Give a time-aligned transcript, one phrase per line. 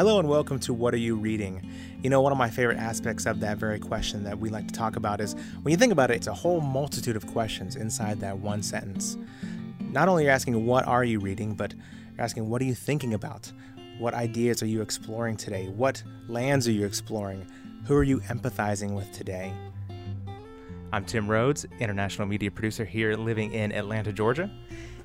[0.00, 1.60] Hello and welcome to What Are You Reading?
[2.02, 4.72] You know, one of my favorite aspects of that very question that we like to
[4.72, 8.18] talk about is when you think about it, it's a whole multitude of questions inside
[8.20, 9.18] that one sentence.
[9.78, 11.52] Not only are you asking, What are you reading?
[11.52, 13.52] but you're asking, What are you thinking about?
[13.98, 15.66] What ideas are you exploring today?
[15.66, 17.46] What lands are you exploring?
[17.84, 19.52] Who are you empathizing with today?
[20.94, 24.50] I'm Tim Rhodes, international media producer here living in Atlanta, Georgia.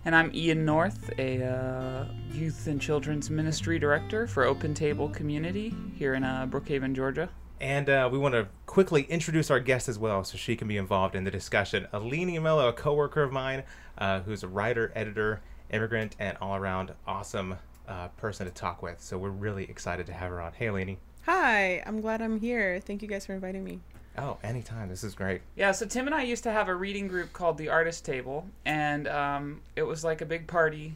[0.06, 5.74] And I'm Ian North, a uh, youth and children's ministry director for Open Table Community
[5.96, 7.28] here in uh, Brookhaven, Georgia.
[7.60, 10.78] And uh, we want to quickly introduce our guest as well so she can be
[10.78, 11.88] involved in the discussion.
[11.92, 13.64] Aline Mello, a coworker of mine
[13.98, 15.42] uh, who's a writer, editor,
[15.72, 19.02] immigrant, and all around awesome uh, person to talk with.
[19.02, 20.54] So we're really excited to have her on.
[20.54, 20.98] Hey, Aline.
[21.24, 22.80] Hi, I'm glad I'm here.
[22.80, 23.80] Thank you guys for inviting me.
[24.18, 24.88] Oh, anytime.
[24.90, 25.42] This is great.
[25.56, 28.46] Yeah, so Tim and I used to have a reading group called the Artist Table,
[28.66, 30.96] and um, it was like a big party.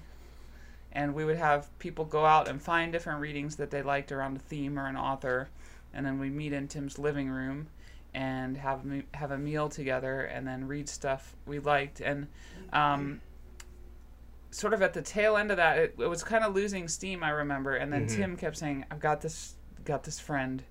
[0.92, 4.38] And we would have people go out and find different readings that they liked around
[4.38, 5.50] a theme or an author,
[5.94, 7.68] and then we meet in Tim's living room
[8.14, 12.00] and have me- have a meal together, and then read stuff we liked.
[12.02, 12.28] And
[12.74, 13.22] um,
[14.50, 17.24] sort of at the tail end of that, it, it was kind of losing steam.
[17.24, 18.16] I remember, and then Mhm.
[18.16, 20.64] Tim kept saying, "I've got this, got this friend."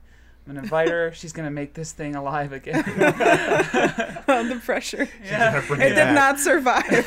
[0.48, 1.12] I'm gonna invite her.
[1.12, 2.82] She's gonna make this thing alive again.
[2.86, 5.06] the pressure.
[5.22, 5.58] yeah.
[5.58, 6.88] It it did not survive.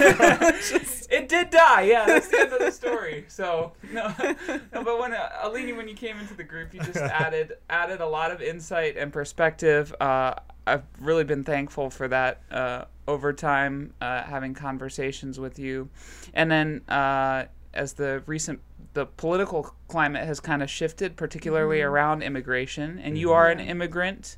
[0.70, 1.82] Just- It did die.
[1.82, 3.26] Yeah, that's the end of the story.
[3.28, 4.14] So no,
[4.48, 8.00] no but when uh, Aline, when you came into the group, you just added added
[8.00, 9.94] a lot of insight and perspective.
[10.00, 10.36] Uh,
[10.68, 15.90] I've really been thankful for that uh, over time, uh, having conversations with you,
[16.36, 18.62] and then uh, as the recent
[18.94, 24.38] the political climate has kind of shifted, particularly around immigration, and you are an immigrant,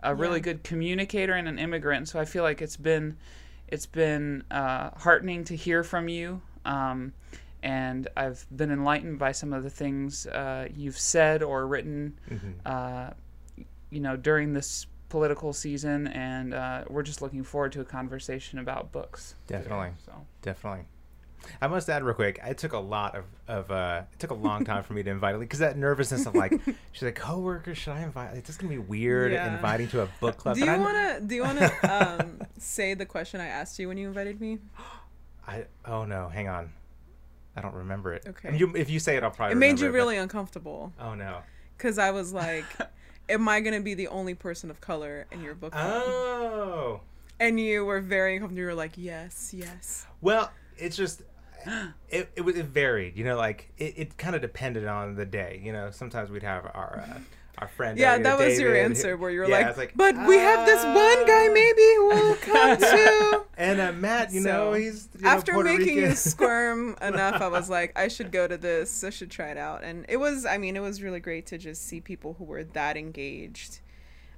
[0.00, 2.08] a really good communicator and an immigrant.
[2.08, 3.16] So I feel like it's been
[3.68, 6.42] it's been uh, heartening to hear from you.
[6.64, 7.12] Um,
[7.62, 12.18] and I've been enlightened by some of the things uh, you've said or written,
[12.66, 13.10] uh,
[13.90, 16.08] you know, during this political season.
[16.08, 19.34] And uh, we're just looking forward to a conversation about books.
[19.46, 19.60] today.
[19.60, 19.90] Definitely.
[20.04, 20.84] So Definitely.
[21.60, 22.40] I must add real quick.
[22.44, 25.10] It took a lot of of uh, it took a long time for me to
[25.10, 26.52] invite because that nervousness of like
[26.92, 28.34] she's like coworker should I invite?
[28.34, 29.54] This is gonna be weird Yeah.
[29.54, 30.56] inviting to a book club.
[30.56, 31.70] do you wanna do you wanna
[32.20, 34.58] um, say the question I asked you when you invited me?
[35.46, 36.70] I oh no, hang on.
[37.56, 38.24] I don't remember it.
[38.26, 38.48] Okay.
[38.48, 39.52] And you, if you say it, I'll probably.
[39.52, 41.38] It made you but- really uncomfortable Oh no.
[41.76, 42.64] because I was like,
[43.28, 47.00] "Am I gonna be the only person of color in your book club?" Oh.
[47.38, 48.60] And you were very uncomfortable.
[48.60, 51.22] You were like, "Yes, yes." Well, it's just
[52.08, 53.16] it it, was- it varied.
[53.16, 55.60] You know, like it, it kind of depended on the day.
[55.64, 57.18] You know, sometimes we'd have our uh,
[57.58, 57.98] our friend.
[57.98, 60.36] Yeah, uh, that was your David, answer where you were yeah, like, like, "But we
[60.36, 64.72] have this one guy "Ah." maybe who will come too." And uh, Matt, you know,
[64.72, 66.10] he's you after making Rican.
[66.10, 69.04] you squirm enough, I was like, I should go to this.
[69.04, 69.84] I should try it out.
[69.84, 72.64] And it was, I mean, it was really great to just see people who were
[72.64, 73.78] that engaged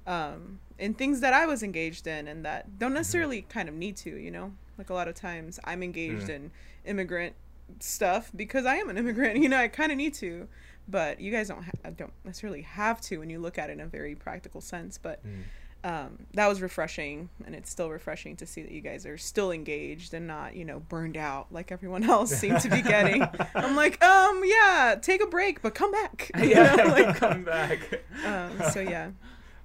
[0.05, 3.97] um, in things that I was engaged in and that don't necessarily kind of need
[3.97, 4.53] to, you know?
[4.77, 6.35] Like a lot of times I'm engaged Mm.
[6.35, 6.51] in
[6.85, 7.33] immigrant
[7.79, 10.47] stuff because I am an immigrant, you know, I kind of need to.
[10.89, 13.81] But you guys don't ha- don't necessarily have to when you look at it in
[13.81, 14.97] a very practical sense.
[14.97, 15.43] But Mm.
[15.83, 19.51] um, that was refreshing, and it's still refreshing to see that you guys are still
[19.51, 23.21] engaged and not, you know, burned out like everyone else seems to be getting.
[23.55, 26.31] I'm like, um, yeah, take a break, but come back.
[26.37, 27.79] You yeah, know, like, come back.
[28.25, 29.11] um, so yeah,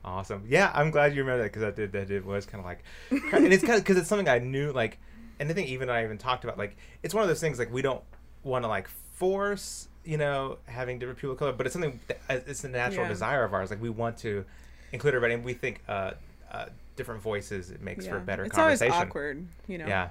[0.05, 0.45] Awesome.
[0.49, 2.83] Yeah, I'm glad you remember that because that did that did was kind of like,
[3.11, 4.99] and it's kind of because it's something I knew like,
[5.39, 7.73] and I think even I even talked about like it's one of those things like
[7.73, 8.03] we don't
[8.43, 12.21] want to like force you know having different people of color, but it's something that,
[12.29, 13.09] uh, it's a natural Yeah.
[13.11, 13.71] desire of ours.
[13.71, 14.45] Like we want to
[14.93, 16.13] include everybody, and we think uh,
[16.51, 18.21] uh, different voices it makes for yeah.
[18.21, 18.93] better it's conversation.
[18.93, 19.87] always awkward, you know.
[19.87, 20.11] Yeah.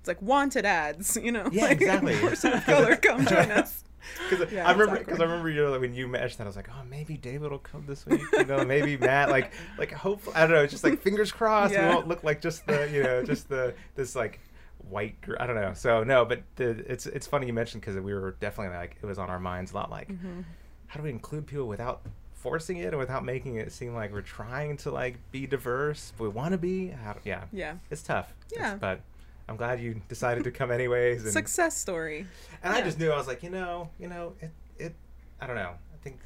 [0.00, 1.48] It's like wanted ads, you know.
[1.52, 2.16] Yeah, like, exactly.
[2.20, 3.84] Person of color, come join us.
[4.30, 6.46] Because Yeah, I remember, because I remember, you know, like, when you mentioned that, I
[6.46, 8.22] was like, oh, maybe David will come this week.
[8.32, 11.72] You know, maybe Matt, like, like hopefully, I don't know, it's just like fingers crossed.
[11.74, 11.88] Yeah.
[11.88, 14.40] We won't look like just the, you know, just the this like
[14.88, 15.16] white.
[15.38, 15.72] I don't know.
[15.74, 19.06] So no, but the, it's it's funny you mentioned because we were definitely like it
[19.06, 19.90] was on our minds a lot.
[19.90, 20.40] Like, Mm-hmm.
[20.88, 22.02] how do we include people without
[22.34, 26.12] forcing it and without making it seem like we're trying to like be diverse?
[26.18, 26.94] We want to be.
[27.24, 27.74] Yeah, Yeah.
[27.90, 28.32] it's tough.
[28.50, 28.74] It's- Yeah.
[28.76, 29.00] but.
[29.48, 31.22] I'm glad you decided to come anyways.
[31.22, 32.26] And, Success story.
[32.62, 34.94] and I just knew I was like, you know, you know, it, it
[35.40, 35.72] I don't know.
[35.94, 36.18] I think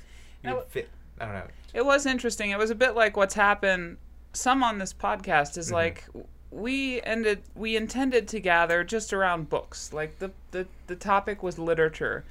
[0.43, 0.89] you would fit.
[1.21, 1.47] I don't know.
[1.75, 2.51] It was interesting.
[2.51, 3.99] It was a bit like what's happened.
[4.33, 5.73] Some on this podcast is Mhm.
[5.75, 6.05] like
[6.51, 7.43] we ended.
[7.55, 9.93] We intended to gather just around books.
[9.93, 12.25] Like the the the topic was literature,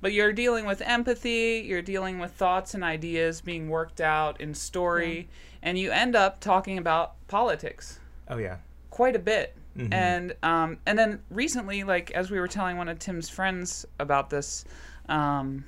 [0.00, 1.62] but you're dealing with empathy.
[1.66, 5.28] You're dealing with thoughts and ideas being worked out in story,
[5.62, 8.56] and you end up talking about politics Oh yeah.
[8.88, 9.54] quite a bit.
[9.76, 9.92] Mhm.
[9.92, 14.30] And um, and then recently, like as we were telling one of Tim's friends about
[14.30, 14.64] this,
[15.08, 15.64] um,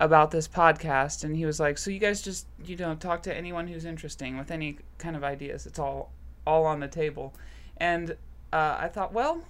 [0.00, 3.36] about this podcast, and he was like, "So you guys just you know talk to
[3.36, 5.66] anyone who's interesting with any kind of ideas.
[5.66, 6.12] It's all
[6.46, 7.34] all on the table."
[7.76, 8.12] And
[8.52, 9.42] uh, I thought, well,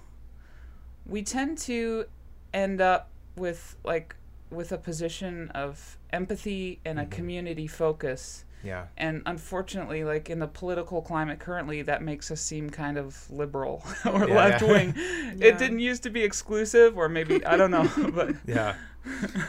[1.05, 2.05] we tend to
[2.53, 4.15] end up with like
[4.49, 8.43] with a position of empathy and a community focus.
[8.63, 8.87] Yeah.
[8.97, 13.83] And unfortunately, like in the political climate currently, that makes us seem kind of liberal
[14.05, 14.93] or Yeah, left wing.
[14.95, 15.33] Yeah.
[15.47, 18.75] It didn't used to be exclusive, or maybe I don't know, but Yeah.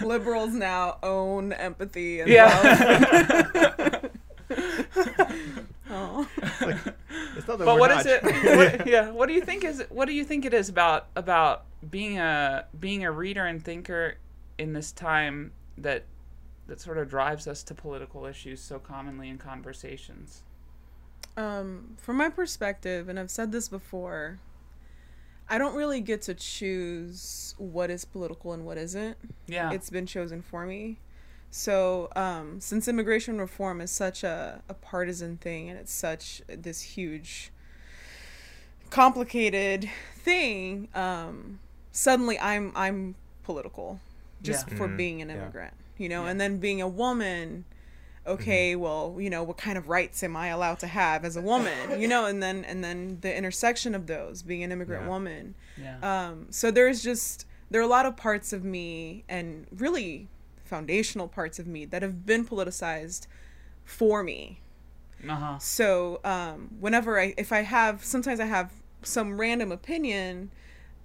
[0.01, 2.21] Liberals now own empathy.
[2.21, 4.01] And yeah.
[5.93, 6.29] Oh.
[7.37, 8.01] It's not that but we're what not.
[8.01, 8.23] is it?
[8.23, 9.11] What, yeah.
[9.11, 9.85] What do you think is?
[9.89, 14.15] What do you think it is about about being a being a reader and thinker
[14.59, 16.05] in this time that
[16.71, 20.43] that sort of drives us to political issues so commonly in conversations?
[21.37, 24.39] Um, from my perspective, and I've said this before,
[25.49, 29.17] I don't really get to choose what is political and what isn't.
[29.47, 29.73] Yeah.
[29.73, 30.99] It's been chosen for me.
[31.51, 36.81] So, um, since immigration reform is such a, a partisan thing and it's such this
[36.83, 37.51] huge,
[38.91, 41.59] complicated thing, um,
[41.93, 44.01] suddenly I'm I'm political
[44.43, 44.77] just Yeah.
[44.79, 45.37] for Mhm, being an yeah.
[45.43, 46.31] immigrant, you know, Yeah.
[46.31, 47.65] and then being a woman.
[48.27, 51.41] Okay, well, you know, what kind of rights am I allowed to have as a
[51.43, 52.01] woman?
[52.01, 55.09] You know, and then and then the intersection of those, being an immigrant Yeah.
[55.09, 55.97] woman, yeah.
[56.29, 60.29] um, so there's just there are a lot of parts of me and really
[60.65, 63.27] foundational parts of me that have been politicized
[63.85, 64.61] for me.
[65.29, 65.59] Uh huh.
[65.59, 68.71] So um, whenever I if I have sometimes I have
[69.03, 70.51] some random opinion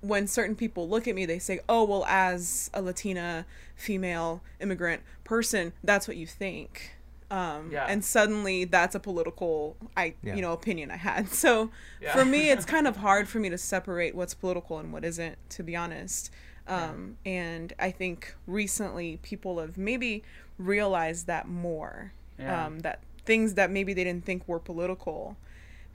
[0.08, 5.02] when certain people look at me they say oh well as a latina female immigrant
[5.24, 6.92] person that's what you think
[7.32, 7.86] um, Yeah.
[7.90, 10.36] and suddenly that's a political i Yeah.
[10.36, 11.72] you know opinion i had so
[12.02, 12.14] Yeah.
[12.14, 15.38] for me it's kind of hard for me to separate what's political and what isn't
[15.52, 16.30] to be honest
[16.68, 20.24] um, and i think recently people have maybe
[20.58, 22.66] realized that more Yeah.
[22.66, 25.36] um, that things that maybe they didn't think were political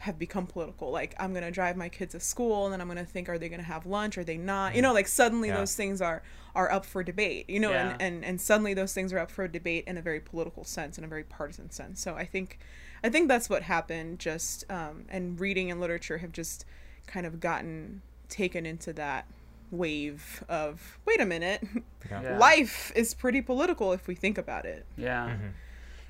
[0.04, 2.86] have become political like i'm going to drive my kids to school and then i'm
[2.86, 5.06] going to think are they going to have lunch are they not you know like
[5.06, 5.58] suddenly Yeah.
[5.58, 6.22] those things are
[6.54, 7.90] are up for debate you know Yeah.
[7.90, 10.96] and, and and suddenly those things are up for debate in a very political sense
[10.98, 12.58] in a very partisan sense so i think
[13.04, 16.64] i think that's what happened just um, and reading and literature have just
[17.06, 18.00] kind of gotten
[18.30, 19.26] taken into that
[19.70, 21.62] wave of wait a minute
[22.10, 22.22] Yeah.
[22.22, 22.38] Yeah.
[22.50, 25.28] life is pretty political if we think about it Yeah.
[25.28, 25.46] Mm-hmm.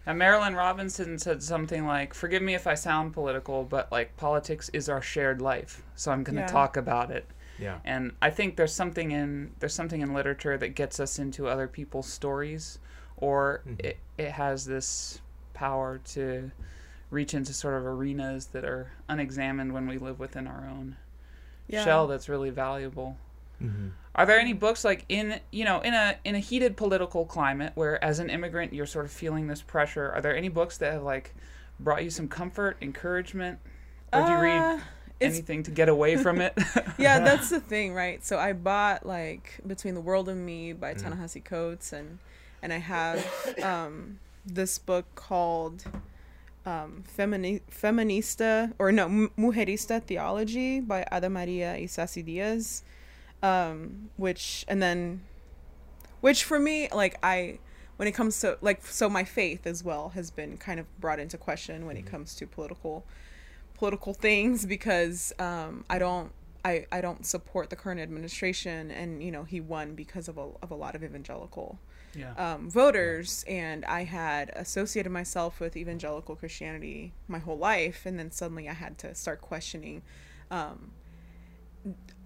[0.06, 4.70] And Marilynne Robinson said something like, "Forgive me if I sound political, but like politics
[4.72, 6.46] is our shared life, so I'm going to Yeah.
[6.48, 7.26] talk about it."
[7.58, 7.80] Yeah.
[7.84, 11.68] And I think there's something in there's something in literature that gets us into other
[11.68, 12.78] people's stories,
[13.18, 13.86] or mm-hmm.
[13.86, 15.20] it it has this
[15.52, 16.50] power to
[17.10, 20.96] reach into sort of arenas that are unexamined when we live within our own
[21.68, 21.84] Yeah.
[21.84, 22.06] shell.
[22.06, 23.18] That's really valuable.
[23.62, 23.88] Mm-hmm.
[24.14, 27.72] Are there any books like in you know in a in a heated political climate
[27.74, 30.10] where as an immigrant you're sort of feeling this pressure?
[30.10, 31.34] Are there any books that have like
[31.78, 33.58] brought you some comfort, encouragement,
[34.12, 34.78] or do you read Uh,
[35.20, 36.52] anything to get away from it?
[36.98, 38.24] yeah, that's the thing, right?
[38.24, 41.02] So I bought like Between the World and Me by Mm.
[41.02, 42.18] Ta-Nehisi Coates, and
[42.62, 43.24] and I have
[43.62, 45.84] um, this book called
[46.66, 49.08] um, Femini- Feminista or no
[49.38, 52.82] Mujerista Theology by Ada Maria Isasi Diaz,
[53.42, 55.22] um, which and then
[56.20, 57.58] which for me like I
[57.96, 61.18] when it comes to like so my faith as well has been kind of brought
[61.18, 63.04] into question when it comes to political
[63.74, 66.32] political things because um, I don't
[66.64, 70.48] I, I don't support the current administration and you know he won because of a,
[70.62, 71.78] of a lot of evangelical
[72.14, 72.32] yeah.
[72.34, 73.44] um, voters.
[73.48, 78.02] And I had associated myself with evangelical Christianity my whole life.
[78.04, 80.02] And then suddenly I had to start questioning
[80.50, 80.92] um,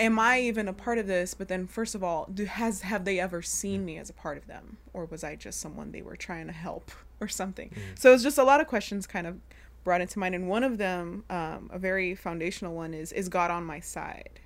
[0.01, 3.05] am I even a part of this but then first of all do has have
[3.05, 6.03] they ever seen me as a part of them or was I just someone they
[6.03, 9.39] were trying to help or something so it's just a lot of questions kind of
[9.85, 13.51] brought into mind and one of them um, a very foundational one is is God
[13.51, 14.41] on my side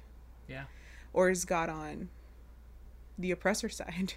[0.49, 0.65] Yeah.
[1.15, 2.09] or is God on
[3.19, 4.15] the oppressor side?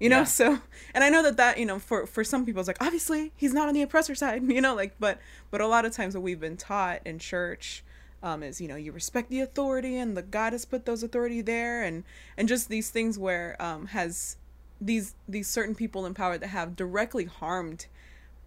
[0.00, 0.24] You know, Yeah.
[0.24, 0.58] so
[0.92, 3.54] and I know that that you know for for some people it's like obviously he's
[3.54, 5.18] not on the oppressor side, you know, like but
[5.50, 7.82] but a lot of times what we've been taught in church
[8.26, 11.40] um, is you know you respect the authority and the God has put those authority
[11.42, 12.02] there and
[12.36, 14.36] and just these things where um, has
[14.80, 17.86] these these certain people in power that have directly harmed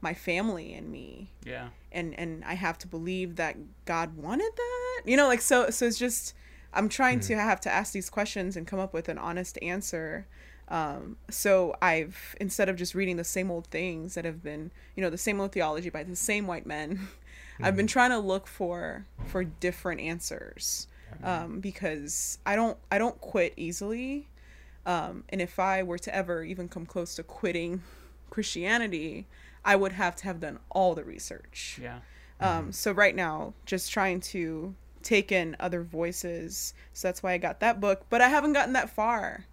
[0.01, 1.69] my family and me Yeah.
[1.91, 3.55] and and I have to believe that
[3.85, 5.01] God wanted that.
[5.05, 6.33] You know, like so so it's just
[6.73, 10.27] I'm trying to have to ask these questions and come up with an honest answer.
[10.67, 15.01] Um, so I've instead of just reading the same old things that have been, you
[15.03, 17.07] know, the same old theology by the same white men,
[17.61, 20.87] I've been trying to look for for different answers.
[21.23, 24.29] Um, because I don't I don't quit easily.
[24.85, 27.81] Um, and if I were to ever even come close to quitting
[28.29, 29.27] Christianity,
[29.65, 31.79] I would have to have done all the research.
[31.81, 31.99] Yeah.
[32.39, 34.73] Um, so right now, just trying to
[35.03, 36.73] take in other voices.
[36.93, 39.45] So that's why I got that book, but I haven't gotten that far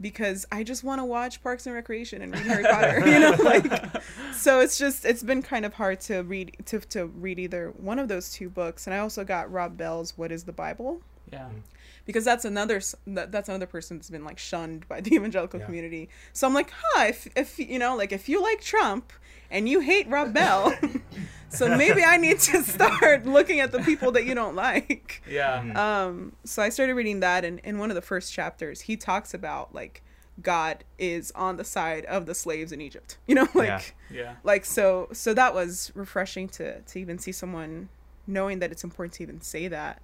[0.00, 3.06] because I just want to watch Parks and Recreation and read Harry Potter.
[3.08, 4.02] You know, like
[4.34, 7.98] so it's just it's been kind of hard to read to to read either one
[7.98, 8.86] of those two books.
[8.86, 11.00] And I also got Rob Bell's What is the Bible?
[11.32, 11.44] Yeah.
[11.44, 11.58] Mm-hmm.
[12.06, 15.66] because that's another that's another person that's been like shunned by the evangelical Yeah.
[15.66, 16.08] community.
[16.32, 19.12] So I'm like, huh, if if you know, like if you like Trump
[19.50, 20.74] and you hate Rob Bell,
[21.48, 25.22] so maybe I need to start looking at the people that you don't like.
[25.30, 25.62] Yeah.
[26.06, 29.32] Um, so I started reading that, and in one of the first chapters, he talks
[29.34, 30.02] about like
[30.42, 33.18] God is on the side of the slaves in Egypt.
[33.26, 33.68] You know, like
[34.10, 34.20] Yeah.
[34.20, 34.34] Yeah.
[34.42, 37.88] like so so that was refreshing to to even see someone
[38.26, 40.00] knowing that it's important to even say that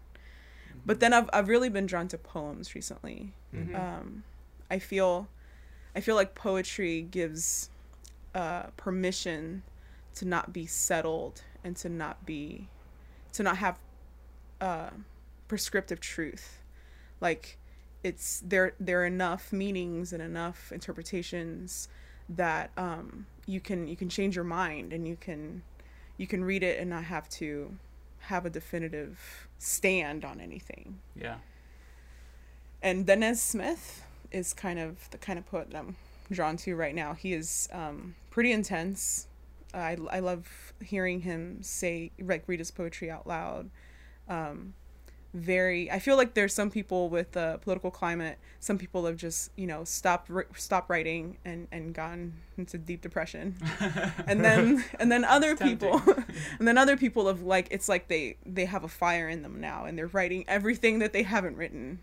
[0.84, 3.74] but then i've, I've really been drawn to poems recently Mhm.
[3.74, 4.24] um
[4.70, 5.26] i feel
[5.96, 7.70] i feel like poetry gives
[8.34, 9.62] uh permission
[10.14, 12.68] to not be settled and to not be
[13.32, 13.78] to not have
[14.60, 14.90] uh
[15.48, 16.58] prescriptive truth
[17.20, 17.58] like
[18.02, 21.88] it's there there are enough meanings and enough interpretations
[22.28, 25.62] that um you can you can change your mind and you can
[26.16, 27.76] you can read it and not have to
[28.24, 31.36] have a definitive stand on anything Yeah.
[32.82, 35.96] and Danez Smith is kind of the kind of poet that I'm
[36.30, 37.14] drawn to right now.
[37.14, 39.26] He is um, pretty intense.
[39.74, 43.70] I, I love hearing him say like read his poetry out loud.
[44.28, 44.74] Um,
[45.32, 45.88] very.
[45.90, 48.38] I feel like there's some people with the political climate.
[48.58, 53.56] Some people have just you know stopped stopped writing and and gone into deep depression.
[54.26, 56.02] and then and then other people
[56.58, 59.60] and then other people have like it's like they they have a fire in them
[59.60, 62.00] now and they're writing everything that they haven't written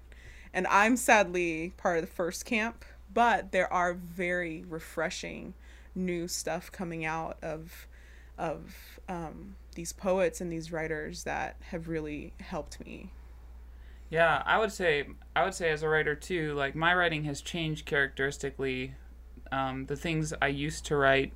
[0.54, 5.54] and i'm sadly part of the first camp but there are very refreshing
[5.98, 7.88] new stuff coming out of
[8.38, 13.12] of um, these poets and these writers that have really helped me
[14.10, 17.42] Yeah, I would say I would say as a writer too, like my writing has
[17.42, 18.96] changed characteristically.
[19.52, 21.34] Um, the things I used to write,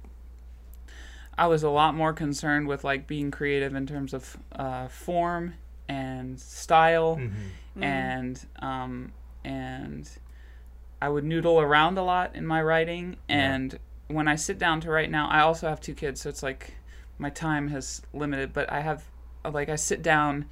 [1.37, 5.55] I was a lot more concerned with like being creative in terms of uh, form
[5.87, 7.83] and style, Mm-hmm.
[7.83, 9.11] and um,
[9.43, 10.09] and
[11.01, 13.17] I would noodle around a lot in my writing.
[13.27, 13.35] Yeah.
[13.35, 13.79] And
[14.13, 16.75] when I sit down to write now, I also have two kids, so it's like
[17.17, 18.53] my time has limited.
[18.53, 19.05] But I have
[19.49, 20.45] like I sit down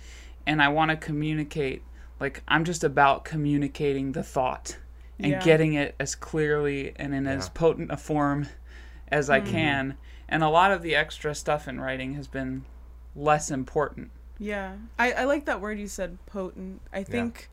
[0.48, 1.84] and I want to communicate.
[2.20, 4.78] Like I'm just about communicating the thought
[5.20, 5.39] and Yeah.
[5.44, 8.48] getting it as clearly and in as potent a form
[9.10, 9.96] as I can.
[10.28, 12.66] And a lot of the extra stuff in writing has been
[13.16, 14.12] less important.
[14.38, 16.82] Yeah, I, I like that word you said, potent.
[16.94, 17.50] I think,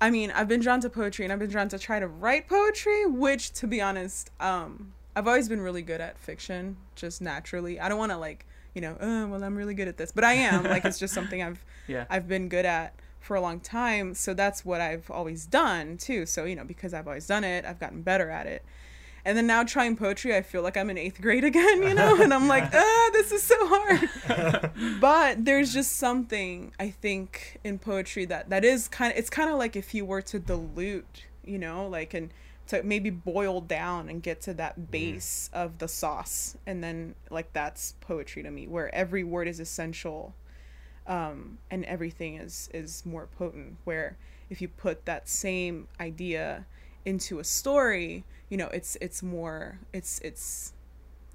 [0.00, 2.48] I mean, I've been drawn to poetry and I've been drawn to try to write
[2.48, 7.78] poetry, which, to be honest, um, I've always been really good at fiction, just naturally.
[7.78, 10.24] I don't want to like, you know, oh, well, I'm really good at this, but
[10.24, 10.64] I am.
[10.64, 12.04] like, it's just something I've Yeah.
[12.08, 14.14] I've been good at for a long time.
[14.14, 16.26] So that's what I've always done too.
[16.26, 18.64] So you know, because I've always done it, I've gotten better at it.
[19.24, 22.20] And then now trying poetry, I feel like I'm in eighth grade again, you know,
[22.20, 27.78] and I'm like, ah, this is so hard but there's just something I think in
[27.78, 31.24] poetry that that is kind of it's kind of like if you were to dilute,
[31.44, 32.32] you know, like and
[32.68, 37.52] to maybe boil down and get to that base of the sauce, and then like
[37.52, 40.34] that's poetry to me, where every word is essential,
[41.06, 43.76] um, and everything is is more potent.
[43.84, 44.16] Where
[44.50, 46.66] if you put that same idea
[47.04, 50.72] into a story, you know, it's it's more it's it's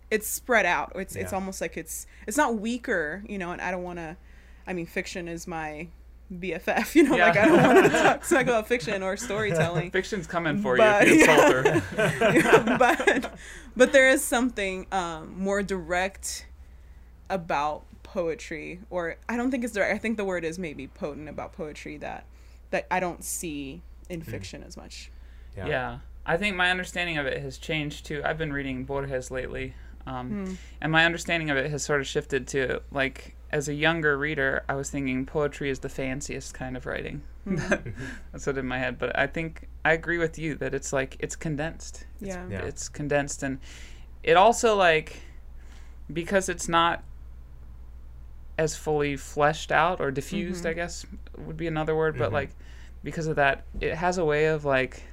[0.10, 0.94] it's spread out.
[0.96, 3.52] It's it's almost like it's it's not weaker, you know.
[3.52, 4.18] And I don't want to.
[4.66, 5.88] I mean, fiction is my
[6.34, 7.16] BFF, you know.
[7.16, 7.28] Yeah.
[7.28, 9.92] Like I don't want to talk, talk about fiction or storytelling.
[9.92, 12.78] Fiction's coming for But- you if you insult her.
[12.78, 13.34] but
[13.76, 16.46] but there is something um, more direct
[17.30, 19.94] about poetry, or I don't think it's direct.
[19.94, 22.26] I think the word is maybe potent about poetry that
[22.72, 25.12] that I don't see in fiction as much.
[25.56, 26.00] Yeah.
[26.26, 28.22] I think my understanding of it has changed too.
[28.26, 30.54] I've been reading Borges lately, um, Hmm.
[30.82, 34.64] and my understanding of it has sort of shifted to like as a younger reader,
[34.68, 37.22] I was thinking poetry is the fanciest kind of writing.
[37.46, 37.56] Hmm.
[38.32, 39.00] That's what in my head.
[39.00, 42.06] But I think I agree with you that it's like it's condensed.
[42.20, 42.46] It's, Yeah.
[42.50, 42.66] Yeah.
[42.66, 43.60] it's condensed, and
[44.24, 45.22] it also like
[46.12, 47.04] because it's not
[48.58, 50.64] as fully fleshed out or diffused.
[50.66, 50.70] Mhm.
[50.70, 51.06] I guess
[51.38, 52.18] would be another word.
[52.18, 52.34] But Mhm.
[52.34, 52.50] like
[53.04, 55.04] because of that, it has a way of like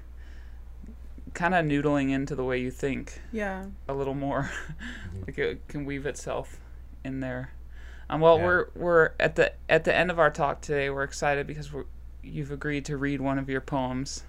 [1.35, 3.67] kind of noodling into the way you think Yeah.
[3.89, 4.51] a little more.
[5.27, 6.61] like it can weave itself
[7.05, 7.51] in there.
[8.11, 8.45] Um, well, Yeah.
[8.45, 10.91] we're we're at the at the end of our talk today.
[10.91, 11.85] We're excited because we're
[12.23, 14.25] you've agreed to read one of your poems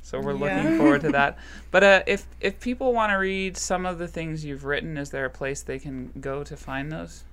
[0.00, 0.56] So we're Yeah.
[0.62, 1.38] looking forward to that.
[1.70, 5.10] But uh, if if people want to read some of the things you've written, is
[5.10, 7.24] there a place they can go to find those?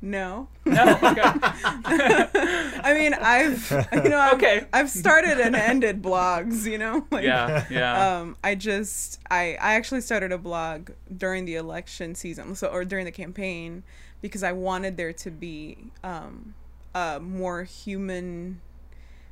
[0.00, 0.46] No.
[0.64, 0.82] No.
[1.02, 1.22] Okay.
[1.24, 4.64] I mean, I've you know, I've, Okay.
[4.72, 6.64] I've started and ended blogs.
[6.70, 7.64] You know, like, yeah.
[7.70, 8.18] Yeah.
[8.20, 12.84] Um, I just I I actually started a blog during the election season, so or
[12.84, 13.82] during the campaign,
[14.20, 16.54] because I wanted there to be um,
[16.94, 18.60] a more human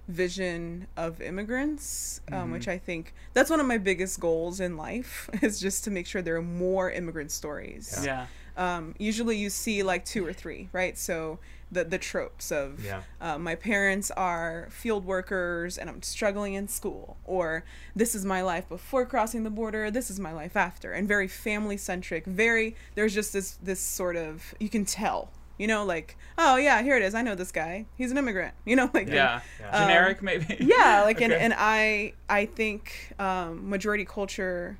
[0.08, 5.28] vision of immigrants, um, which I think that's one of my biggest goals in life
[5.42, 8.00] is just to make sure there are more immigrant stories.
[8.04, 8.26] yeah.
[8.56, 10.96] Um, usually you see like two or three, right?
[10.96, 11.38] So
[11.72, 13.02] the the tropes of Yeah.
[13.20, 18.40] uh, my parents are field workers and I'm struggling in school, or this is my
[18.42, 22.24] life before crossing the border, this is my life after, and very family centric.
[22.26, 26.82] Very there's just this this sort of you can tell, you know, like oh yeah,
[26.82, 27.14] here it is.
[27.14, 27.86] I know this guy.
[27.96, 28.54] He's an immigrant.
[28.64, 29.40] You know, like Yeah.
[29.60, 29.78] Yeah.
[29.80, 30.56] Generic, maybe.
[30.60, 34.78] yeah like and, and i i think um, majority culture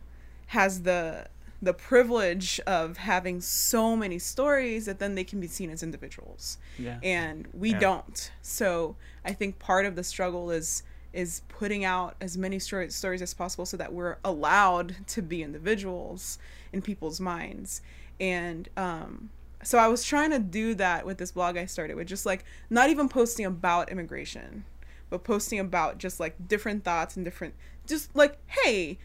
[0.48, 1.26] has the
[1.62, 6.58] the privilege of having so many stories that then they can be seen as individuals
[6.78, 6.98] Yeah.
[7.02, 7.78] and we Yeah.
[7.78, 10.82] don't so i think part of the struggle is
[11.12, 15.42] is putting out as many stories stories as possible so that we're allowed to be
[15.42, 16.38] individuals
[16.72, 17.80] in people's minds
[18.20, 19.30] and um
[19.62, 22.44] so i was trying to do that with this blog i started with just like
[22.68, 24.64] not even posting about immigration
[25.08, 27.54] but posting about just like different thoughts and different
[27.86, 28.98] just like hey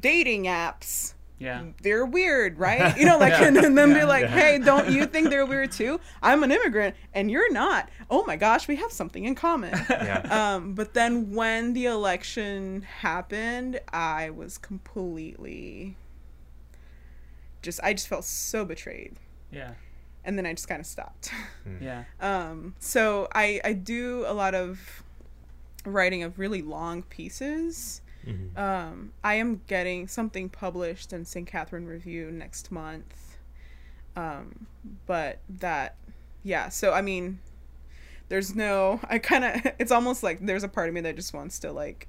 [0.00, 1.66] dating apps Yeah.
[1.82, 2.96] they're weird, right?
[2.98, 3.44] You know, like, Yeah.
[3.46, 4.04] and, and then be Yeah.
[4.06, 6.00] like, hey, don't you think they're weird too?
[6.22, 7.88] I'm an immigrant and you're not.
[8.10, 9.72] Oh my gosh, we have something in common.
[9.90, 10.54] Yeah.
[10.56, 15.96] um, but then when the election happened, I was completely
[17.62, 19.16] just, I just felt so betrayed.
[19.50, 19.72] Yeah.
[20.24, 21.30] And then I just kind of stopped.
[21.80, 22.04] Yeah.
[22.20, 25.02] Um, so I, I do a lot of
[25.84, 28.02] writing of really long pieces.
[28.26, 28.58] Mhm.
[28.58, 31.46] Um, I am getting something published in St.
[31.46, 33.38] Katherine Review next month.
[34.16, 34.66] Um,
[35.06, 35.96] but that,
[36.42, 36.68] yeah.
[36.68, 37.38] So I mean,
[38.28, 39.00] there's no.
[39.08, 39.72] I kind of.
[39.78, 42.08] It's almost like there's a part of me that just wants to like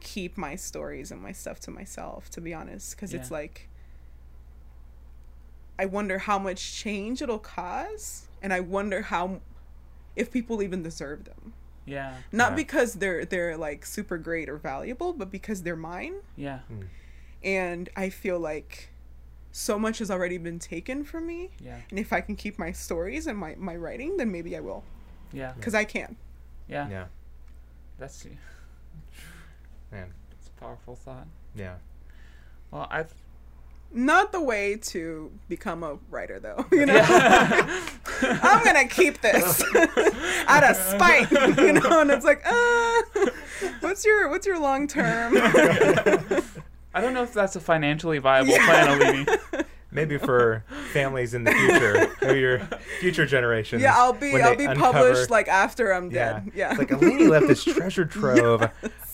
[0.00, 2.30] keep my stories and my stuff to myself.
[2.30, 3.68] To be honest, because it's like.
[5.78, 9.40] I wonder how much change it'll cause, and I wonder how,
[10.14, 11.54] if people even deserve them
[11.86, 12.14] Yeah.
[12.32, 12.56] not Yeah.
[12.56, 16.60] because they're they're like super great or valuable but because they're mine Yeah.
[16.68, 16.82] Hmm.
[17.42, 18.90] and i feel like
[19.52, 21.78] so much has already been taken from me Yeah.
[21.90, 24.84] and if i can keep my stories and my, my writing then maybe i will
[25.32, 25.52] Yeah.
[25.56, 26.16] because i can
[26.68, 26.88] Yeah.
[26.88, 27.04] Yeah.
[27.98, 28.24] That's
[29.92, 30.12] Man.
[30.30, 31.26] that's a powerful thought.
[31.54, 31.74] Yeah.
[32.70, 33.12] Well, I've
[33.92, 36.94] not the way to become a writer though you know
[38.22, 39.62] i'm gonna keep this
[40.46, 42.00] out of spite you know?
[42.00, 43.02] And it's like uh
[43.80, 45.34] what's your what's your long term?
[46.92, 49.64] I don't know if that's a financially viable plan, Aline.
[49.92, 52.60] Maybe for families in the future, or your
[53.00, 53.82] future generations.
[53.82, 57.28] yeah i'll be i'll be uncover- published like after i'm dead yeah, It's like Aline
[57.28, 58.62] left this treasure trove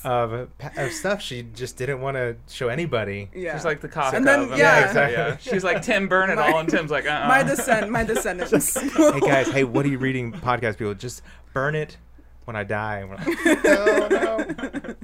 [0.04, 3.30] of, uh, of stuff she just didn't want to show anybody.
[3.34, 4.12] yeah She's like the Kafka.
[4.14, 4.86] And then- of yeah.
[4.86, 5.14] Exactly.
[5.16, 5.36] yeah.
[5.38, 7.26] She's like Tim burn it My- all, and Tim's like, uh-uh.
[7.26, 10.32] my descent my descendants Hey guys, hey, what are you reading?
[10.32, 11.22] Podcast people, just
[11.54, 11.96] burn it
[12.44, 13.02] when I die.
[13.02, 14.94] Like, no, no.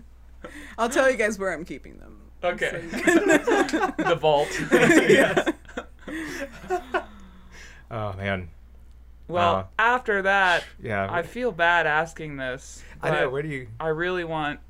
[0.78, 2.18] I'll tell you guys where I'm keeping them.
[2.44, 2.70] Okay.
[2.90, 4.48] So you can- the vault.
[4.72, 5.44] yeah.
[7.90, 8.48] Oh man,
[9.28, 9.68] Well, Wow.
[9.78, 11.06] after that, yeah.
[11.10, 12.82] I feel bad asking this.
[13.02, 13.28] I know.
[13.28, 13.68] Where do you?
[13.78, 14.60] I really want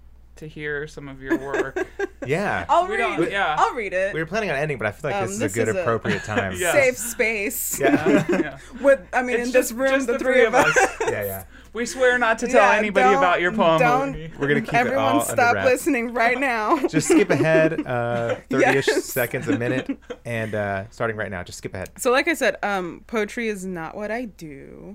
[0.42, 1.87] to hear some of your work.
[2.24, 2.66] Yeah.
[2.68, 3.16] I'll We read.
[3.16, 3.57] don't- yeah.
[3.59, 4.14] I'll read it.
[4.14, 5.74] we were planning on ending, but I feel like Um, this is a good is
[5.74, 6.55] a- appropriate time.
[6.57, 6.70] Yeah.
[6.70, 7.81] Safe space.
[7.81, 8.24] Yeah.
[8.28, 8.59] yeah.
[8.81, 10.72] With I mean, It's in this just- room, just the, three, of us.
[11.00, 11.44] yeah, yeah.
[11.72, 13.81] We swear not to tell Yeah, anybody about your poem.
[13.81, 14.33] don't- Aline.
[14.38, 16.78] We're gonna keep it Everyone, all stop under listening right now.
[16.87, 19.05] Just skip ahead, uh, thirty-ish Yes.
[19.07, 19.90] seconds a minute,
[20.24, 21.42] and uh, starting right now.
[21.42, 21.90] Just skip ahead.
[21.98, 24.94] So, like I said, um, poetry is not what I do.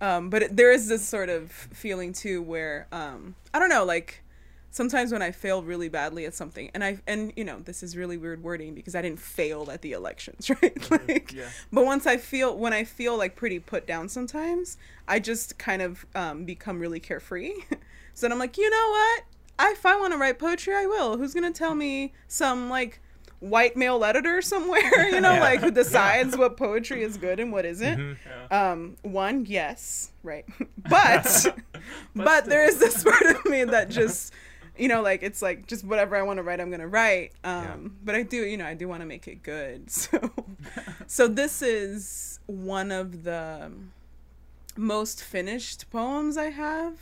[0.00, 3.84] Um, but it, there is this sort of feeling too, where um, I don't know,
[3.84, 4.24] like
[4.70, 7.96] sometimes when I fail really badly at something, and I and you know this is
[7.96, 10.90] really weird wording because I didn't fail at the elections, right?
[10.90, 11.48] like, Yeah.
[11.72, 14.76] but once I feel when I feel like pretty put down, sometimes
[15.06, 17.52] I just kind of um, become really carefree.
[18.14, 19.22] so then I'm like, you know what?
[19.60, 21.16] I, if I want to write poetry, I will.
[21.16, 23.00] Who's gonna tell me some like
[23.40, 25.08] white male editor somewhere?
[25.14, 25.40] You know, Yeah.
[25.40, 27.98] like who decides what poetry is good and what isn't?
[27.98, 28.16] Mhm.
[28.50, 28.70] Yeah.
[28.72, 30.44] Um, one, yes, right,
[30.88, 31.24] but
[32.14, 32.48] but still.
[32.50, 34.32] there is this part of me that just
[34.78, 37.62] you know like it's like just whatever i want to write i'm gonna write um
[37.64, 37.76] Yeah.
[38.04, 40.30] but i do you know i do want to make it good so
[41.06, 43.70] so this is one of the
[44.76, 46.94] most finished poems i have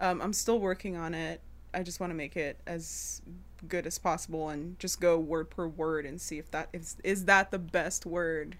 [0.00, 1.40] um i'm still working on it
[1.76, 3.20] I just want to make it as
[3.66, 7.24] good as possible and just go word per word and see if that is is
[7.24, 8.58] that the best word.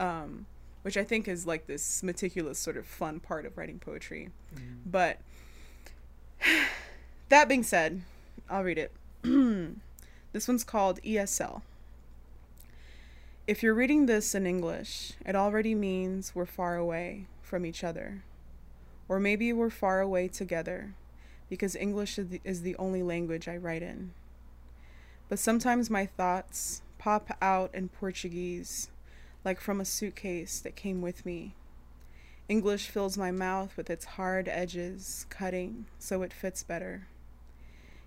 [0.00, 0.46] Um,
[0.82, 4.30] which I think is like this meticulous sort of fun part of writing poetry.
[4.84, 5.20] But
[7.28, 8.02] that being said,
[8.48, 8.92] I'll read it.
[10.32, 11.62] this one's called ESL.
[13.46, 18.22] If you're reading this in English, it already means we're far away from each other.
[19.08, 20.94] Or maybe we're far away together,
[21.50, 24.12] because English is the, only language I write in.
[25.28, 28.88] But sometimes my thoughts pop out in Portuguese,
[29.44, 31.54] like from a suitcase that came with me.
[32.48, 37.08] English fills my mouth with its hard edges, cutting so it fits better.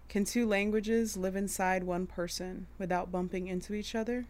[0.09, 4.25] Can two languages live inside one person without bumping into each other?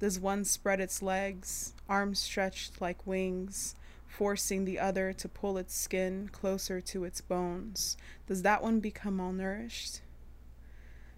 [0.00, 3.76] Does one spread its legs, arms stretched like wings,
[4.08, 7.96] forcing the other to pull its skin closer to its bones?
[8.26, 10.00] Does that one become malnourished?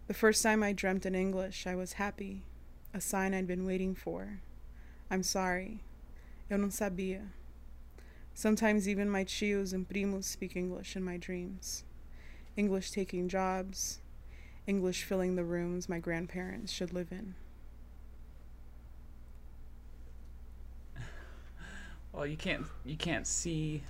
[0.09, 2.43] The first time I dreamt in English, I was happy,
[2.93, 4.41] a sign I'd been waiting for.
[5.11, 5.81] I'm sorry.
[6.51, 7.29] Eu não sabia.
[8.35, 11.85] Sometimes even my tios and primos speak English in my dreams.
[12.57, 14.01] English taking jobs,
[14.67, 17.35] English filling the rooms my grandparents should live in.
[22.13, 23.83] Well, you can't you can't see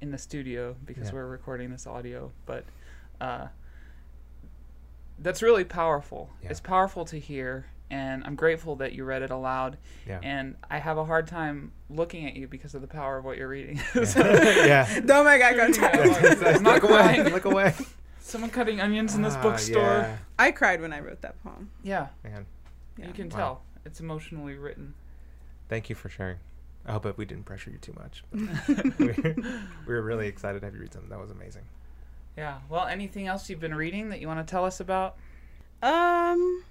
[0.00, 1.14] in the studio because Yeah.
[1.14, 2.64] we're recording this audio, but
[3.20, 3.48] uh,
[5.18, 6.30] that's really powerful.
[6.42, 6.50] Yeah.
[6.50, 9.78] It's powerful to hear, and I'm grateful that you read it aloud.
[10.06, 10.20] Yeah.
[10.22, 13.36] And I have a hard time looking at you because of the power of what
[13.36, 13.80] you're reading.
[14.16, 15.00] yeah.
[15.00, 15.96] Don't make eye contact.
[16.46, 17.30] I'm not Look away.
[17.30, 17.74] Look away.
[18.24, 19.82] Someone cutting onions in this Ah, bookstore.
[19.82, 20.16] yeah.
[20.38, 21.70] I cried when I wrote that poem.
[21.82, 22.46] Yeah, Man,
[22.96, 23.08] Yeah.
[23.08, 23.36] you can Wow.
[23.36, 24.94] tell it's emotionally written.
[25.68, 26.38] thank you for sharing.
[26.86, 28.24] I hope that we didn't pressure you too much.
[28.32, 29.06] but we,
[29.86, 31.10] we were really excited to have you read something.
[31.10, 31.62] That was amazing.
[32.36, 32.58] Yeah.
[32.68, 35.16] Well, anything else you've been reading that you want to tell us about?
[35.82, 36.64] Um,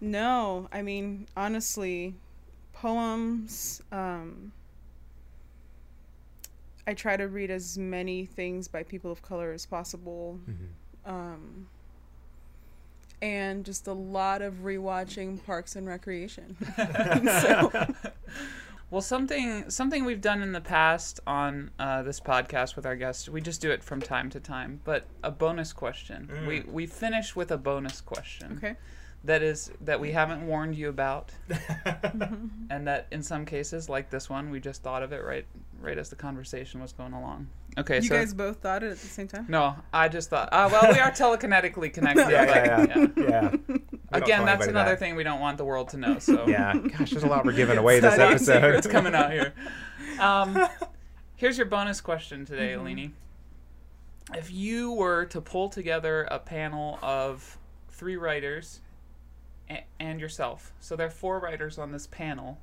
[0.00, 0.68] no.
[0.72, 2.14] I mean, honestly,
[2.72, 3.82] poems.
[3.92, 4.52] Um,
[6.90, 10.40] I try to read as many things by people of color as possible.
[11.06, 11.68] Um,
[13.22, 16.56] and just a lot of rewatching Parks and Recreation.
[16.76, 17.70] so,
[18.90, 23.28] Well, something something we've done in the past on uh, this podcast with our guests,
[23.28, 24.80] we just do it from time to time.
[24.82, 26.28] But a bonus question.
[26.44, 28.54] We we finish with a bonus question.
[28.56, 28.74] okay.
[29.24, 31.30] That is that we haven't warned you about,
[32.70, 35.44] and that in some cases, like this one, we just thought of it right
[35.78, 37.48] right as the conversation was going along.
[37.78, 39.44] Okay, You so guys both thought it at the same time?
[39.48, 40.48] no, I just thought.
[40.52, 42.30] Uh, well, we are telekinetically connected.
[42.30, 43.28] yeah, but, yeah, yeah.
[43.68, 43.76] yeah.
[44.12, 44.98] Again, that's another that.
[44.98, 46.18] thing we don't want the world to know.
[46.18, 46.72] So Yeah.
[46.74, 48.74] Gosh, there's a lot we're giving away this episode.
[48.74, 49.52] it's coming out here.
[50.18, 50.66] Um,
[51.36, 53.12] here's your bonus question today, Aline.
[54.34, 58.89] If you were to pull together a panel of three writers a-
[59.98, 62.58] and yourself, so there are four writers on this panel,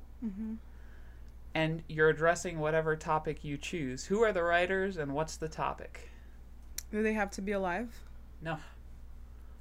[1.54, 6.10] and you're addressing whatever topic you choose, who are the writers and what's the topic?
[6.92, 7.88] Do they have to be alive?
[8.42, 8.58] No.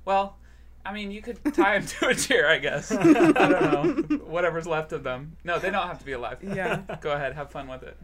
[0.06, 0.38] Well,
[0.86, 2.92] I mean, you could tie them to a chair, I guess.
[2.94, 4.18] I don't know.
[4.26, 5.36] Whatever's left of them.
[5.44, 6.38] No, they don't have to be alive.
[6.42, 6.82] Yeah.
[7.02, 7.98] Go ahead, have fun with it.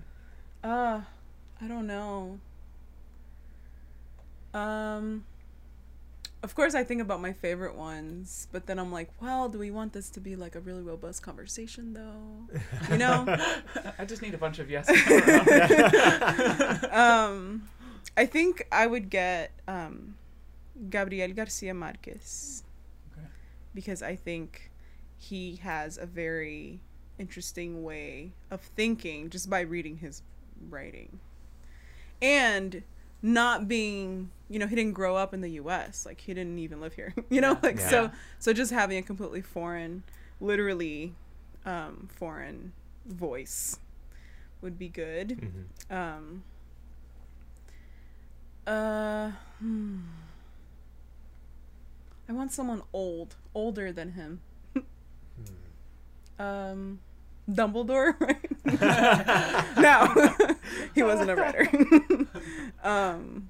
[0.64, 1.02] Uh,
[1.62, 2.40] I don't know.
[4.54, 5.24] Um,
[6.44, 9.72] of course, I think about my favorite ones, but then I'm like, well, do we
[9.72, 12.60] want this to be like a really robust conversation, though?
[12.92, 13.38] You know?
[13.98, 14.90] I just need a bunch of yes.
[16.92, 17.70] um,
[18.18, 20.16] I think I would get um,
[20.90, 22.64] Gabriel Garcia Marquez
[23.18, 23.28] Okay.
[23.74, 24.70] because I think
[25.18, 26.82] he has a very
[27.18, 30.22] interesting way of thinking just by reading his
[30.70, 31.20] writing
[32.22, 32.84] and
[33.22, 36.80] not being you know he didn't grow up in the US like he didn't even
[36.80, 37.60] live here you know Yeah.
[37.64, 37.90] like Yeah.
[37.90, 40.04] so so just having a completely foreign
[40.40, 41.14] literally
[41.66, 42.74] um foreign
[43.06, 43.80] voice
[44.62, 45.30] would be good
[45.90, 45.96] Mhm.
[45.96, 46.44] um.
[48.66, 49.32] Uh.
[49.60, 50.00] Hmm.
[52.30, 54.40] I want someone old, older than him.
[56.40, 57.00] um,
[57.50, 59.78] Dumbledore, right?
[59.78, 60.34] no,
[60.96, 61.68] he wasn't a writer.
[62.84, 63.50] um.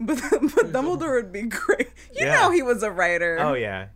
[0.00, 1.90] But, but Dumbledore would be great.
[2.14, 2.40] You Yeah.
[2.40, 3.36] know he was a writer.
[3.38, 3.88] Oh yeah,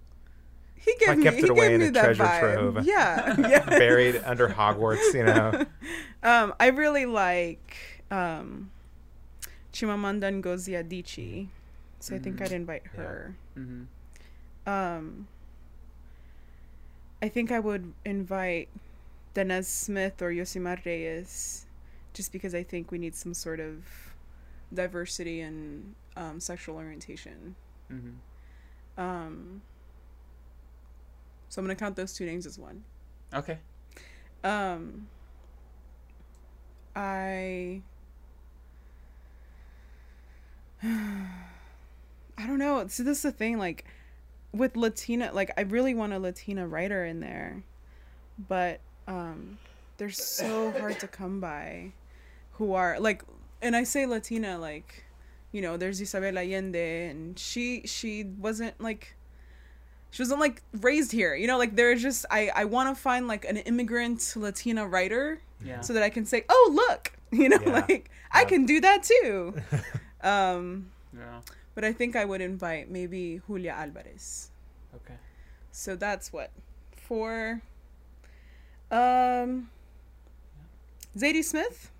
[0.77, 2.55] he gave I me it he away gave in me a that treasure vibe.
[2.75, 2.85] trove.
[2.87, 3.65] Yeah, yeah.
[3.65, 5.15] buried under Hogwarts.
[5.15, 5.65] You know.
[6.23, 7.77] Um, I really like
[8.11, 8.71] um,
[9.75, 11.49] Chimamanda Ngozi Adichie,
[12.01, 12.43] so I think Mhm.
[12.47, 13.01] I'd invite Yeah.
[13.03, 13.35] her.
[13.55, 13.83] hmm
[14.67, 15.29] Um,
[17.23, 18.69] I think I would invite
[19.35, 21.67] Danez Smith or Yosimar Reyes,
[22.15, 24.04] just because I think we need some sort of
[24.75, 27.55] diversity and um, sexual orientation.
[27.89, 28.11] hmm
[28.97, 29.63] Um,
[31.49, 32.85] so I'm gonna count those two names as one.
[33.33, 33.59] Okay.
[34.43, 35.09] Um,
[36.95, 37.83] I.
[40.83, 42.87] I don't know.
[42.89, 43.85] So this is the thing, like,
[44.53, 47.63] with Latina, like, I really want a Latina writer in there,
[48.49, 49.59] but um,
[49.99, 51.93] they're so hard to come by,
[52.53, 53.23] who are like,
[53.65, 55.05] and I say Latina, like,
[55.53, 59.17] you know, there's Isabel Allende, and she she wasn't like
[60.11, 63.27] she wasn't like raised here you know like there's just i i want to find
[63.27, 65.81] like an immigrant latina writer Yeah.
[65.81, 67.83] so that i can say oh look you know Yeah.
[67.83, 69.55] like i can do that too
[70.23, 71.41] um yeah.
[71.75, 74.51] but i think i would invite maybe julia alvarez
[74.95, 75.19] Okay.
[75.73, 76.51] so that's what
[76.95, 77.61] for.
[78.93, 79.69] um
[81.19, 81.91] zadie smith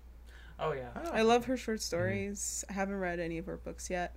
[0.59, 0.89] Oh yeah.
[1.11, 4.15] i love her short stories i haven't read any of her books yet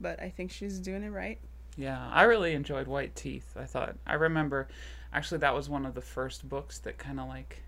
[0.00, 1.38] but i think she's doing it right
[1.76, 3.56] Yeah, I really enjoyed White Teeth.
[3.58, 4.68] I thought I remember
[5.14, 7.62] actually that was one of the first books that kind of like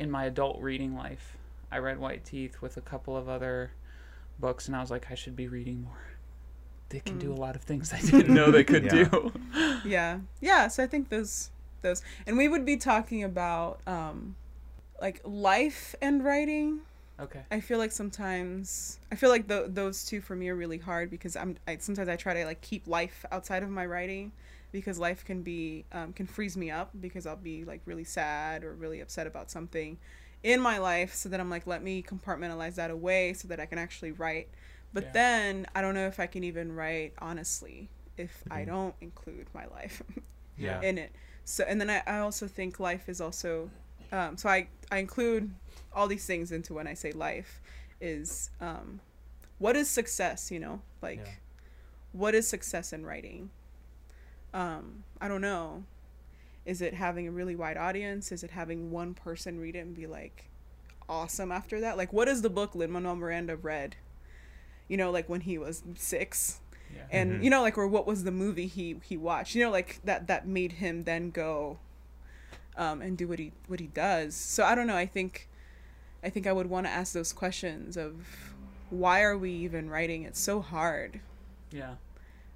[0.00, 1.36] in my adult reading life.
[1.70, 3.70] I read White Teeth with a couple of other
[4.40, 6.02] books and I was like I should be reading more.
[6.88, 9.04] They can do a lot of things I didn't know they could Yeah.
[9.08, 9.32] do.
[9.84, 11.50] yeah yeah so i think those
[11.82, 14.34] those and we would be talking about um
[15.00, 16.80] like life and writing
[17.20, 17.42] Okay.
[17.50, 21.10] i feel like sometimes i feel like tho- those two for me are really hard
[21.10, 24.32] because i'm I, sometimes i try to like keep life outside of my writing
[24.72, 28.64] because life can be um, can freeze me up because i'll be like really sad
[28.64, 29.96] or really upset about something
[30.42, 33.66] in my life so that i'm like let me compartmentalize that away so that i
[33.66, 34.48] can actually write
[34.92, 35.12] but Yeah.
[35.12, 38.66] then i don't know if i can even write honestly if i Mhm.
[38.66, 40.02] don't include my life
[40.58, 40.80] Yeah.
[40.82, 41.12] in it.
[41.44, 43.70] So and then I, I also think life is also
[44.12, 45.50] um, so I, I include
[45.96, 47.60] all these things into when I say life
[48.00, 49.00] is um,
[49.58, 50.82] what is success, you know?
[51.02, 51.32] Like Yeah.
[52.12, 53.50] what is success in writing?
[54.54, 55.84] Um, I don't know.
[56.64, 58.32] Is it having a really wide audience?
[58.32, 60.48] Is it having one person read it and be like
[61.08, 61.96] awesome after that?
[61.96, 63.96] Like what is the book Lin Manuel Miranda read?
[64.88, 66.60] You know, like when he was six
[66.94, 67.02] Yeah.
[67.10, 67.44] and Mhm.
[67.44, 70.28] you know like or what was the movie he he watched you know like that
[70.28, 71.78] that made him then go
[72.76, 75.48] um and do what he what he does so i don't know i think
[76.26, 78.14] i think i would want to ask those questions of
[78.90, 81.20] why are we even writing it's so hard
[81.70, 81.94] yeah.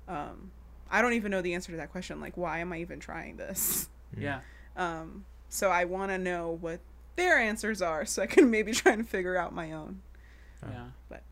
[0.08, 0.50] um
[0.90, 3.36] i don't even know the answer to that question like why am i even trying
[3.36, 4.40] this Yeah.
[4.76, 6.80] um so i want to know what
[7.16, 10.02] their answers are so i can maybe try and figure out my own
[10.62, 10.68] Oh.
[10.70, 10.84] Yeah.
[11.08, 11.22] But-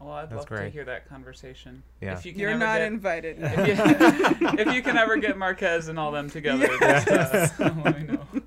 [0.00, 1.82] well, I'd That's love to hear that conversation.
[2.00, 2.14] Yeah.
[2.14, 3.74] If you can you're ever not get, invited if, you,
[4.58, 7.04] if you can ever get Marquez and all them together, Yes.
[7.04, 8.39] just, uh, let me know.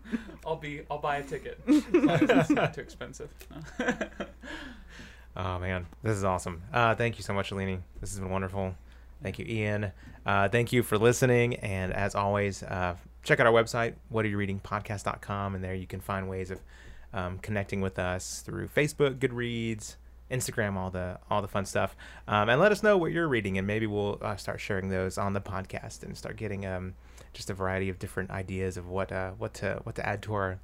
[0.46, 0.82] I'll be.
[0.90, 1.60] I'll buy a ticket.
[1.68, 3.30] As long as it's not too expensive.
[5.36, 6.62] Oh man, this is awesome.
[6.72, 7.84] Uh, thank you so much, Aline.
[8.00, 8.76] This has been wonderful.
[9.24, 9.92] Thank you, Ian.
[10.26, 11.56] Uh, thank you for listening.
[11.56, 16.52] And as always, uh, check out our website, whatareyourreadingpodcast.com, and there you can find ways
[16.52, 16.60] of
[17.14, 19.96] um, connecting with us through Facebook, Goodreads,
[20.30, 21.96] Instagram, all the all the fun stuff.
[22.28, 25.18] Um, and let us know what you're reading, and maybe we'll uh, start sharing those
[25.18, 26.94] on the podcast and start getting um,
[27.34, 30.34] just a variety of different ideas of what uh, what to what to add to
[30.34, 30.60] our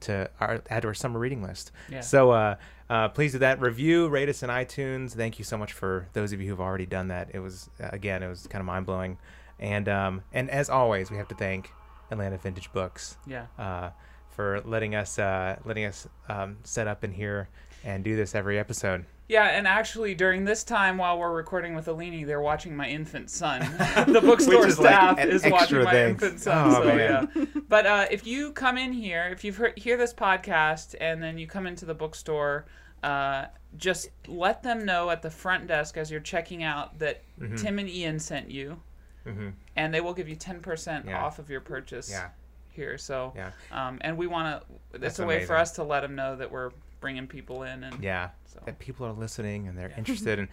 [0.00, 1.70] to our add to our summer reading list.
[1.90, 2.00] Yeah.
[2.00, 2.56] So uh,
[2.90, 3.60] uh, please do that.
[3.60, 5.12] Review, rate us in iTunes.
[5.12, 7.30] Thank you so much for those of you who've already done that.
[7.32, 9.18] It was uh, again, it was kind of mind blowing.
[9.58, 11.70] And um, and as always, we have to thank
[12.10, 13.46] Atlanta Vintage Books yeah.
[13.58, 13.90] uh,
[14.30, 17.48] for letting us uh, letting us um, set up in here
[17.84, 19.04] and do this every episode.
[19.28, 23.30] Yeah, and actually, during this time while we're recording with Aline, they're watching my infant
[23.30, 23.60] son.
[24.06, 26.68] the bookstore is staff an is watching my infant son.
[26.70, 27.30] Oh, so man.
[27.34, 27.44] yeah.
[27.68, 31.38] But uh, if you come in here, if you've heard, hear this podcast, and then
[31.38, 32.66] you come into the bookstore,
[33.02, 33.46] uh,
[33.78, 37.58] just let them know at the front desk as you're checking out that Mhm.
[37.60, 38.80] Tim and Ian sent you,
[39.24, 41.24] hmm and they will give you ten percent Yeah.
[41.24, 42.28] off of your purchase Yeah,
[42.70, 42.98] here.
[42.98, 45.02] So, yeah, um, and we want to.
[45.04, 46.70] It's a way for us to let them know that we're
[47.04, 48.30] bringing people in, and yeah.
[48.46, 49.98] so That people are listening and they're Yeah.
[49.98, 50.38] interested.
[50.38, 50.48] And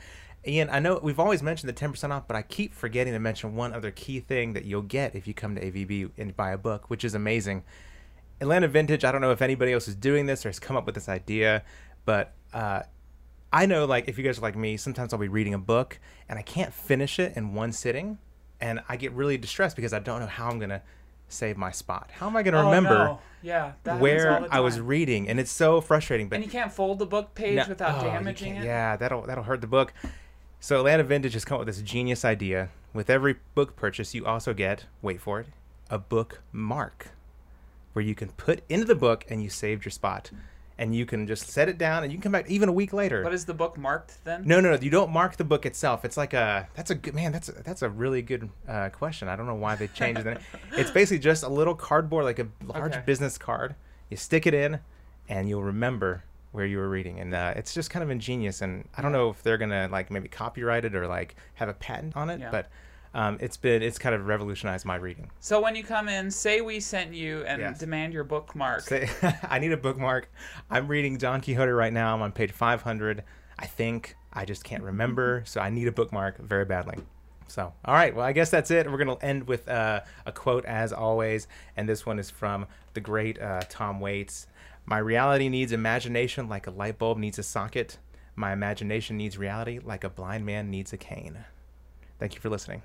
[0.46, 3.20] Ian, I know we've always mentioned the ten percent off, but I keep forgetting to
[3.20, 6.52] mention one other key thing that you'll get if you come to AVB and buy
[6.52, 7.64] a book, which is amazing.
[8.42, 9.06] Atlanta Vintage.
[9.06, 11.08] I don't know if anybody else is doing this or has come up with this
[11.08, 11.64] idea,
[12.04, 12.82] but uh,
[13.54, 16.00] I know like if you guys are like me, sometimes I'll be reading a book
[16.28, 18.18] and I can't finish it in one sitting,
[18.60, 20.82] and I get really distressed because I don't know how I'm gonna
[21.32, 22.10] save my spot.
[22.14, 23.20] How am I gonna Oh, remember no.
[23.44, 25.28] Yeah, where I was reading?
[25.28, 26.30] And it's so frustrating.
[26.30, 28.64] But and you can't fold the book page no- without oh, damaging it.
[28.64, 29.94] Yeah, that'll that'll hurt the book.
[30.60, 32.70] So Atlanta Vintage has come up with this genius idea.
[32.94, 35.48] With every book purchase, you also get wait for it,
[35.90, 37.10] a book mark,
[37.94, 40.30] where you can put into the book and you saved your spot.
[40.78, 42.92] And you can just set it down and you can come back even a week
[42.94, 43.24] later.
[43.24, 44.44] But is the book marked then?
[44.46, 44.78] No, no, no.
[44.82, 46.04] You don't mark the book itself.
[46.06, 47.32] It's like a that's a good man.
[47.32, 49.28] That's a, that's a really good uh, question.
[49.28, 50.40] I don't know why they changed it.
[50.78, 53.04] It's basically just a little cardboard, like a large Okay.
[53.06, 53.76] business card.
[54.10, 54.80] You stick it in,
[55.30, 57.20] and you'll remember where you were reading.
[57.20, 58.62] And uh, it's just kind of ingenious.
[58.62, 61.74] And I don't know if they're gonna like maybe copyright it or like have a
[61.74, 62.52] patent on it, Yeah.
[62.52, 62.70] but
[63.14, 65.30] um, it's been it's kind of revolutionized my reading.
[65.40, 67.80] So when you come in, say we sent you and Yes.
[67.80, 68.82] demand your bookmark.
[68.82, 69.10] Say,
[69.44, 70.32] I need a bookmark.
[70.70, 72.14] I'm reading Don Quixote right now.
[72.16, 73.24] I'm on page 500.
[73.60, 76.98] I think I just can't remember, so I need a bookmark very badly.
[77.48, 78.16] So, all right.
[78.16, 78.90] Well, I guess that's it.
[78.90, 83.02] We're gonna end with uh, a quote as always, and this one is from the
[83.02, 84.48] great uh, Tom Waits.
[84.86, 87.98] My reality needs imagination like a light bulb needs a socket.
[88.38, 91.40] My imagination needs reality like a blind man needs a cane.
[92.20, 92.82] Thank you for listening.